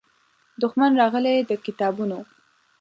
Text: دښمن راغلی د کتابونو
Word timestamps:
دښمن 0.61 0.91
راغلی 1.01 1.35
د 1.49 1.51
کتابونو 1.65 2.19